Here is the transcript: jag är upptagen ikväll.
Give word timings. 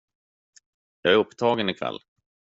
jag 1.01 1.13
är 1.13 1.17
upptagen 1.17 1.69
ikväll. 1.69 1.99